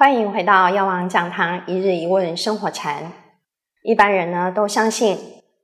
[0.00, 3.12] 欢迎回到药王讲堂一日一问生活禅。
[3.82, 5.18] 一般人呢都相信，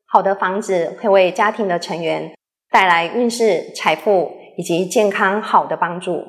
[0.04, 2.36] 好的房子会为家庭的成员
[2.68, 6.22] 带来运势、财富以及健康好的帮助。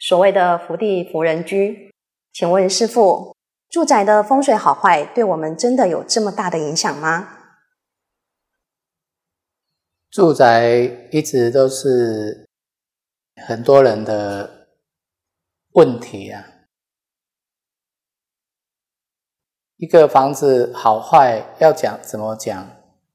[0.00, 1.92] 所谓的福地福人居，
[2.32, 3.36] 请问师父，
[3.70, 7.28] 住宅的风水好坏对我们真的有这么大的影响吗？
[10.10, 12.48] 住宅一直都是
[13.46, 14.66] 很多人的
[15.74, 16.44] 问题啊。
[19.78, 22.68] 一个房子好坏要讲怎么讲？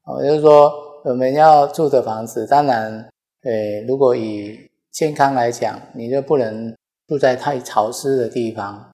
[0.04, 0.72] 哦，就是说
[1.04, 3.06] 我们要住的房子，当然，
[3.42, 4.58] 诶，如果以
[4.90, 6.74] 健康来讲，你就不能
[7.06, 8.90] 住在太潮湿的地方，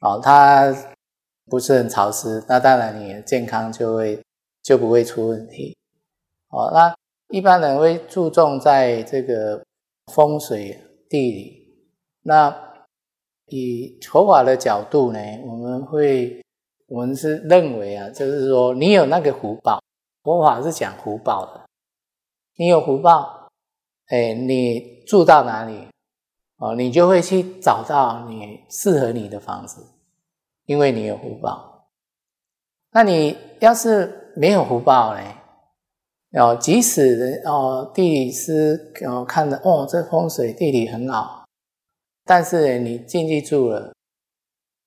[0.00, 0.74] 哦，它
[1.46, 4.20] 不是很潮湿，那当然你的健康就会
[4.64, 5.76] 就不会出问题。
[6.48, 6.92] 哦，那
[7.28, 9.62] 一般人会注重在这个
[10.12, 10.76] 风水
[11.08, 11.86] 地理。
[12.22, 12.52] 那
[13.46, 16.42] 以佛法的角度呢，我们会。
[16.88, 19.82] 我们是认为啊，就是说你有那个福报，
[20.22, 21.66] 佛法是讲福报的。
[22.56, 23.48] 你有福报，
[24.06, 25.88] 哎，你住到哪里，
[26.58, 29.84] 哦，你就会去找到你适合你的房子，
[30.66, 31.88] 因为你有福报。
[32.92, 35.20] 那你要是没有福报呢？
[36.38, 41.44] 哦，即使哦地理师哦看的哦这风水地理很好，
[42.24, 43.92] 但是你进去住了。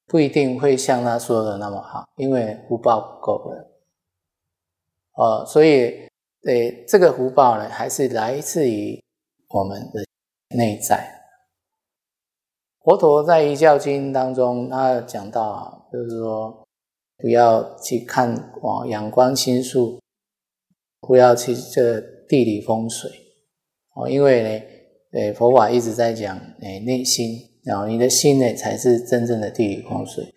[0.09, 3.71] 不一定会像他说的那么好，因为福报不够了。
[5.13, 6.09] 哦，所以，
[6.47, 8.99] 诶，这个福报呢，还是来自于
[9.49, 10.03] 我们的
[10.57, 11.15] 内在。
[12.80, 16.65] 佛陀在《一教经》当中，他讲到啊，就是说，
[17.17, 19.99] 不要去看哦阳光星宿，
[21.02, 23.11] 不要去这地理风水
[23.93, 24.65] 哦，因为呢，
[25.11, 27.48] 诶，佛法一直在讲诶内心。
[27.63, 30.33] 然后你的心呢，才是真正的地理风水。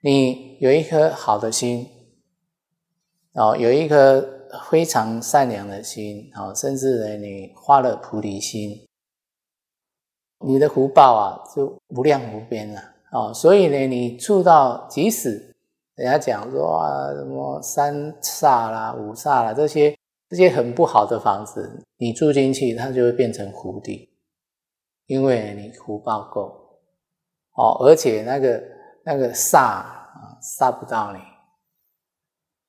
[0.00, 1.86] 你有一颗好的心，
[3.32, 4.22] 哦，有一颗
[4.70, 8.86] 非常善良的心，哦，甚至呢，你发了菩提心，
[10.46, 12.82] 你的福报啊，就无量无边了，
[13.12, 13.32] 哦。
[13.32, 15.54] 所以呢，你住到即使
[15.94, 19.96] 人家讲说啊，什么三煞啦、五煞啦这些
[20.28, 24.10] 这些很不好的房子，你住进去，它就会变成福地，
[25.06, 26.63] 因为你福报够。
[27.54, 28.62] 哦，而且那个
[29.04, 31.18] 那个煞啊，煞不到你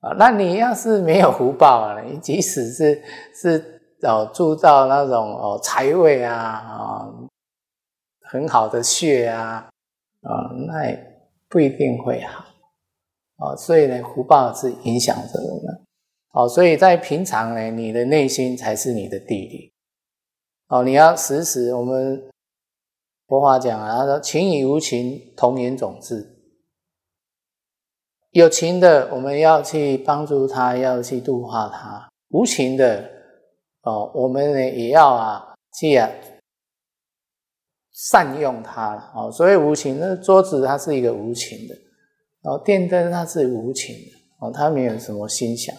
[0.01, 0.13] 啊。
[0.17, 3.03] 那你要是没有福报啊，你即使是
[3.33, 7.09] 是哦铸造那种哦财位啊啊
[8.29, 9.67] 很好的穴啊
[10.21, 12.45] 啊，那也不一定会好
[13.37, 13.57] 哦。
[13.57, 15.81] 所以呢，福报是影响着我们
[16.33, 16.47] 哦。
[16.47, 19.73] 所以在平常呢，你的内心才是你的地理
[20.67, 20.83] 哦。
[20.83, 22.29] 你要时时我们。
[23.27, 26.31] 佛法讲啊，他说情与无情同源种质。
[28.31, 33.09] 有情的，我们要去帮助他，要去度化他；无情的，
[33.83, 36.09] 哦，我们呢也要啊去啊
[37.93, 39.11] 善用它。
[39.15, 41.75] 哦，所以无情，那桌子它是一个无情的，
[42.43, 45.73] 哦，电灯它是无情的，哦，它没有什么心想。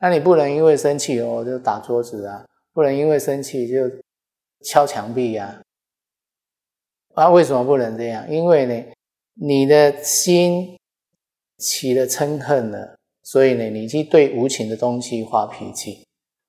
[0.00, 3.90] 那你不能因为生气哦就打桌子啊，不能因为生气就
[4.64, 5.60] 敲墙壁呀。
[7.16, 8.30] 那为什么不能这样？
[8.30, 8.84] 因为呢，
[9.34, 10.78] 你的心
[11.56, 16.06] 起了嗔恨了，所以呢，你去对无情的东西发脾气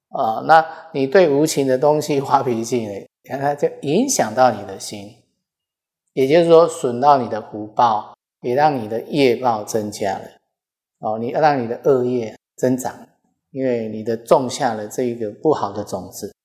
[0.09, 0.43] 啊。
[0.45, 5.09] 那你对无情的东西发脾气呢，看它就影响到你的心，
[6.11, 10.25] 也就是说损到你的福报，也让你的业报增加了
[10.99, 11.17] 哦。
[11.17, 13.07] 你让你的恶业增长，
[13.51, 16.35] 因为你的种下了这一个不好的种子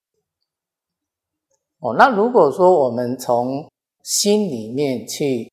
[1.80, 1.96] 哦。
[1.98, 3.68] 那如果说我们从
[4.02, 5.50] 心里面去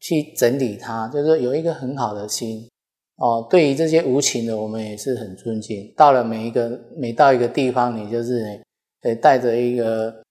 [0.00, 2.68] 去整理它，就是说有一个很好的心
[3.16, 3.46] 哦。
[3.50, 5.92] 对于这些无情的，我们也是很尊敬。
[5.96, 8.62] 到了每一个每到一个地方，你就是
[9.02, 10.22] 呃带着一个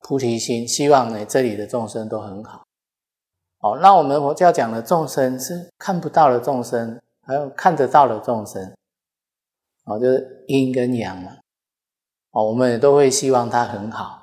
[0.00, 2.64] 菩提心，希望呢这里的众生都很好。
[3.58, 8.72] 哦，那我们佛教讲的众生是看不到的众生，还有看得到的众生。
[9.84, 11.38] 哦，就是阴跟阳嘛。
[12.30, 14.21] 哦，我们也都会希望他很好。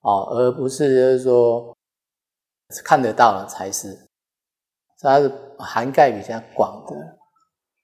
[0.00, 1.76] 哦，而不是就是说
[2.84, 4.06] 看得到了才是，
[4.98, 7.18] 它是涵盖比较广的。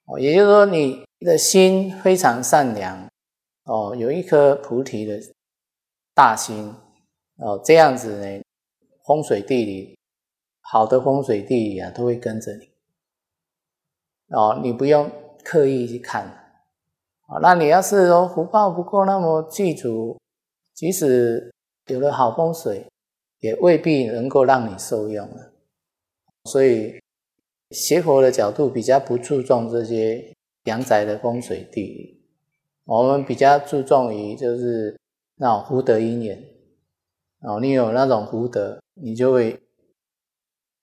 [0.06, 3.08] 哦，也就是说你的心非常善良，
[3.64, 5.20] 哦，有一颗菩提的
[6.14, 6.72] 大心，
[7.38, 8.42] 哦，这样子呢，
[9.04, 9.98] 风水地理
[10.60, 12.70] 好的风水地理啊，都会跟着你。
[14.28, 15.10] 哦，你不用
[15.44, 16.24] 刻意去看，
[17.26, 20.16] 啊，那你要是说福报不够那么具足，
[20.72, 21.52] 即使
[21.86, 22.86] 有了好风水，
[23.40, 25.52] 也未必能够让你受用了。
[26.44, 27.00] 所以
[27.70, 30.34] 邪佛的角度比较不注重这些
[30.64, 32.20] 阳宅的风水地理，
[32.84, 34.98] 我们比较注重于就是
[35.36, 36.42] 那种福德因缘。
[37.40, 39.60] 哦，你有那种福德，你就会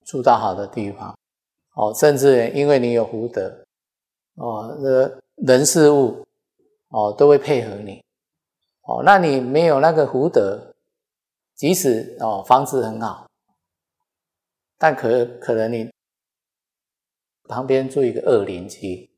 [0.04, 1.14] 住到好的地方。
[1.74, 3.64] 哦，甚至因为你有福德，
[4.36, 6.24] 哦，这人事物
[6.88, 8.02] 哦都会配合你。
[8.82, 10.73] 哦，那你没有那个福德，
[11.64, 13.26] 即使哦房子很好，
[14.76, 15.90] 但可可能你
[17.48, 19.08] 旁边住一个恶邻居，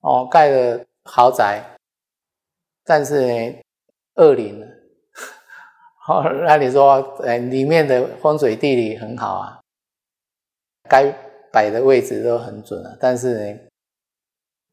[0.00, 1.62] 哦盖的豪宅，
[2.84, 3.62] 但是呢
[4.14, 4.66] 恶邻。
[6.08, 9.60] 哦，那你说，呃，里面的风水地理很好啊，
[10.88, 11.12] 该
[11.52, 13.60] 摆的位置都很准啊，但是呢，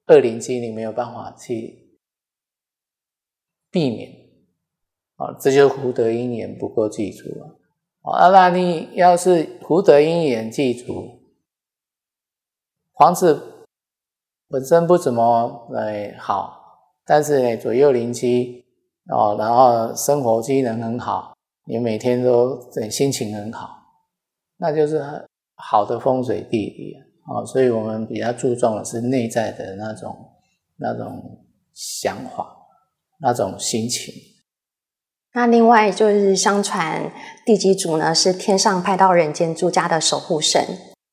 [0.06, 2.00] 二零七你没有办法去
[3.70, 4.21] 避免，
[5.22, 7.46] 哦，这就是福德因缘不够具足啊。
[8.02, 11.20] 哦，那你要是福德因缘具足，
[12.98, 13.68] 房子
[14.50, 18.66] 本身不怎么哎好，但是呢，左右邻居。
[19.10, 21.36] 哦，然后生活机能很好，
[21.66, 23.78] 你每天都心情很好，
[24.58, 25.04] 那就是
[25.56, 27.02] 好的风水地理啊。
[27.28, 30.16] 哦所以我们比较注重的是内在的那种
[30.78, 32.56] 那种想法，
[33.20, 34.14] 那种心情。
[35.34, 37.12] 那另外就是相传
[37.46, 40.66] 地基主呢是天上派到人间住家的守护神，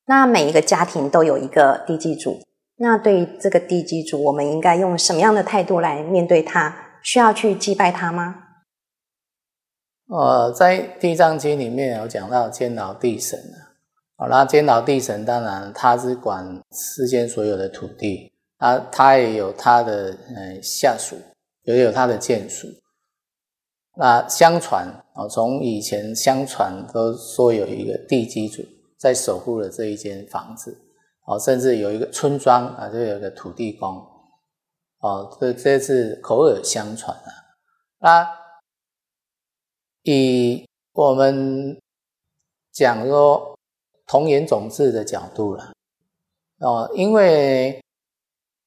[0.07, 2.41] 那每一个家庭都有一个地基主。
[2.81, 6.75] 那对于这个地基主，我们应该用什么样的态度来面对他？
[7.01, 8.35] 需要去祭拜他吗？
[10.09, 13.71] 呃，在《地藏经》里面有讲到监牢地神啊，
[14.17, 21.15] 好，那监牢地神当然他是管世间所有的土地，他他也有他的呃下属，
[21.63, 22.67] 也有他的眷属。
[23.95, 28.63] 那相传啊，从以前相传都说有一个地基主
[28.97, 30.77] 在守护了这一间房子，
[31.25, 34.05] 哦，甚至有一个村庄啊，就有一个土地公。
[34.99, 37.31] 哦，这这是口耳相传啊。
[37.99, 38.29] 那
[40.03, 41.79] 以我们
[42.73, 43.57] 讲说
[44.05, 45.71] 童言种智的角度了，
[46.59, 47.81] 哦，因为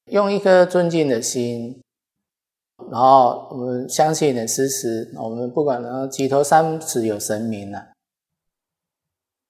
[0.06, 1.81] 用一颗尊敬的心，
[2.90, 7.78] 然后我们相信的事实，我们不管呢几头三尺有神明呐，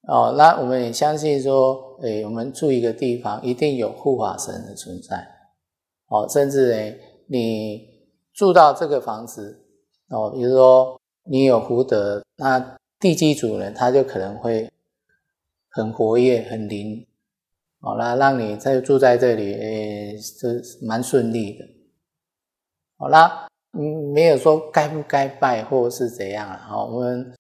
[0.09, 5.27] 哦，那我们也相信说，哎，我们住一个地方一定有护法神的存在。
[6.09, 7.89] 哦，甚至诶，你
[8.35, 9.65] 住到这个房子，
[10.11, 14.71] 哦，比如说你有福德，那地基主呢，他就可能会
[15.71, 17.07] 很活跃、很灵，
[17.81, 21.65] 哦，那让你在住在这里，诶，是蛮顺利的。
[23.03, 27.35] 好啦，嗯，没有说该不该拜或是怎样啊，好，我们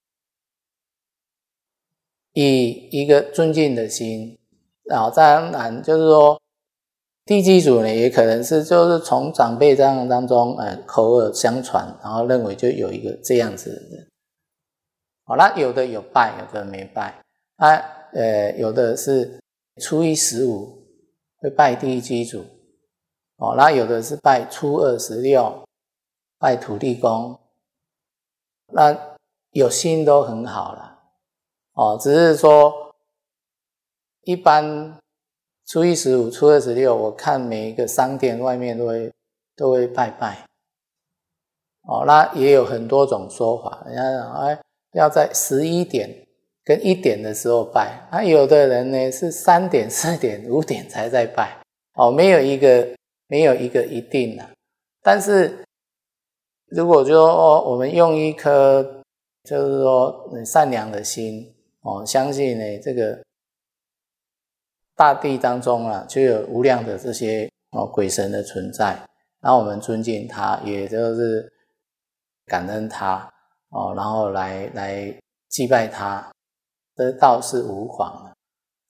[2.32, 4.36] 以一个尊敬的心，
[4.82, 6.36] 然后当然就是说。
[7.24, 14.08] 地基主呢，也可能是就是从长辈这样当中，呃，口耳相传，然后认为就有一个这样子的人。
[15.22, 17.22] 好啦有的有拜，有的没拜。
[17.58, 17.76] 啊，
[18.12, 19.38] 呃，有的是
[19.80, 20.84] 初一十五
[21.38, 22.44] 会拜地基主，
[23.42, 25.64] 哦，那有的是拜初二十六
[26.38, 27.36] 拜土地公。
[28.72, 28.96] 那
[29.50, 30.98] 有心都很好了，
[31.72, 32.94] 哦，只是说
[34.22, 34.96] 一般。
[35.64, 39.12] 初一十五、初二十六，我看每一个商店外面都会
[39.56, 40.44] 都会拜拜。
[41.88, 44.60] 哦，那也有很多种说法，人家讲哎，
[44.93, 46.10] 要在十一点
[46.64, 48.06] 跟一点的时候拜。
[48.10, 51.56] 那，有的人呢是三点、四点、五点才在拜。
[51.94, 52.86] 哦，没有一个
[53.32, 54.46] 没有一个一定的。
[55.01, 55.65] 但是
[56.67, 58.82] 如果说我们用一颗
[59.44, 63.19] 就是说善良的心，哦，相信呢这个。
[64.94, 68.94] 大地当中啊，就有无量的这些哦鬼神的存在，
[69.41, 71.51] 然后我们尊敬他，也就是
[72.44, 73.29] 感恩他
[73.70, 75.12] 哦，然后来来
[75.48, 76.31] 祭拜他，
[76.94, 78.36] 这倒是无妨的。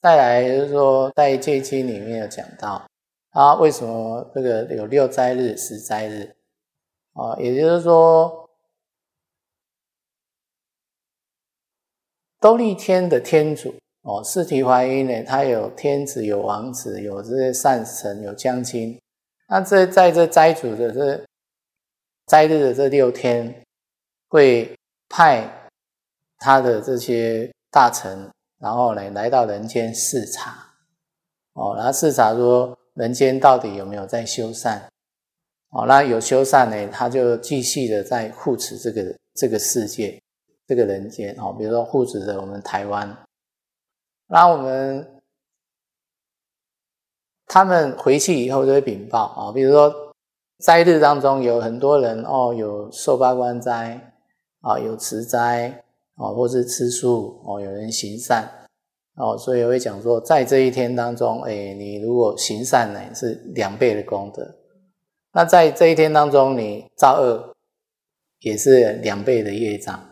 [0.02, 2.84] 再来就是说，在戒经里面有讲到，
[3.32, 6.34] 啊，为什么这个有六斋日、十斋日
[7.12, 7.36] 啊？
[7.38, 8.48] 也就是说，
[12.40, 13.74] 兜率天的天主。
[14.02, 19.00] 哦，四体怀孕呢，他有天子，有王子，有这些善神，有将亲。
[19.46, 21.24] 那这在这斋主的这
[22.26, 23.64] 斋日的这六天，
[24.28, 24.76] 会
[25.08, 25.70] 派
[26.38, 30.74] 他的这些大臣，然后呢来到人间视察。
[31.52, 34.78] 哦，然后视察说人间到底有没有在修缮？
[35.70, 40.20] 哦，那有修缮呢，他就继续的在护持这个这个世界，
[40.66, 41.34] 这个人间。
[41.38, 43.16] 哦，比如说护持着我们台湾。
[44.26, 45.22] 那我们
[47.46, 50.14] 他们回去以后就会禀报啊，比如说
[50.58, 54.14] 灾日当中有很多人哦，有受八关斋
[54.60, 55.82] 啊，有持斋
[56.16, 58.61] 啊，或是吃素哦，有人行善
[59.16, 64.42] 哦，所以会讲说，在这一天当中，哎，你如果行善呢，是两倍的功德；
[65.32, 67.54] 那在这一天当中，你造恶
[68.40, 70.02] 也是两倍的业障。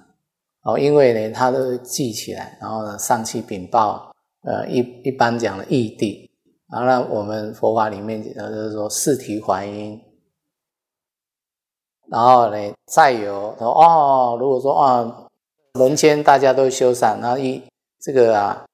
[0.62, 6.30] 哦，因为呢，他都记起来，然后呢，上去禀报，呃，一一般讲的异地，
[6.70, 9.98] 然后呢，我们佛法里面呃就是说四体还因，
[12.10, 15.28] 然后呢，再有说哦，如果说啊，
[15.78, 17.62] 人间大家都修善，然后一
[17.98, 18.66] 这个啊，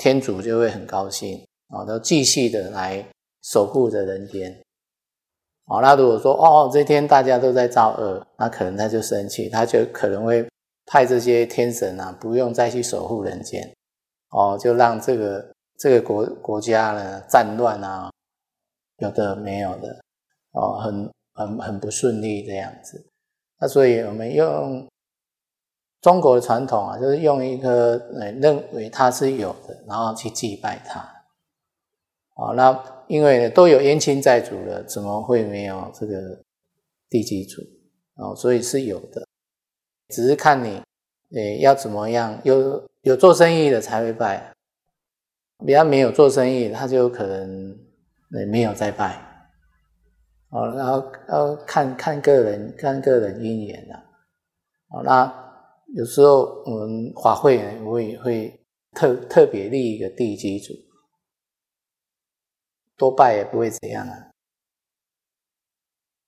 [0.00, 3.06] 天主就会很高兴，啊，都继续的来
[3.42, 4.50] 守护着人间。
[5.66, 10.44] 哦，那如果说哦，这天大家都在造恶，那可能他就生气，他就可能会。
[10.92, 13.62] 派这些天神啊，不用再去守护人间，
[14.30, 18.10] 哦，就让这个这个国国家呢战乱啊，
[18.96, 20.00] 有的没有的，
[20.50, 23.06] 哦，很很很不顺利这样子。
[23.60, 24.84] 那所以我们用
[26.00, 27.96] 中国的传统啊，就是用一个
[28.40, 31.00] 认为它是有的，然后去祭拜它。
[32.36, 36.42] 哦，那因为都有冤亲债主了，怎么会没有这个
[37.10, 37.60] 地基主？
[38.14, 39.26] 哦，所以是有的。
[40.08, 40.82] 只是看你，
[41.34, 42.40] 诶，要怎么样？
[42.44, 44.54] 有有做生意的才会拜，
[45.66, 47.76] 比较没有做生意，他就可能
[48.32, 49.16] 诶没有再拜。
[50.48, 53.94] 哦，然后要看看个人，看个人因缘的。
[54.88, 55.49] 哦，那
[55.94, 58.60] 有时候我们法会人，我也会
[58.92, 60.72] 特特别立一个地基主，
[62.96, 64.30] 多拜也不会怎样啊，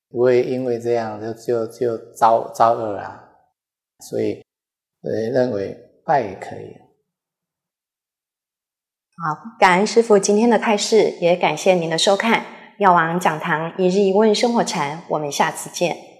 [0.09, 3.31] 不会因为这样就就就遭遭恶啊。
[4.00, 4.42] 所以，
[5.02, 6.76] 呃，认为拜也可以。
[9.14, 12.45] 好，感恩师傅今天的开示，也感谢您的收看。
[12.78, 16.12] 药王讲堂一日一问生活禅，我们下次见。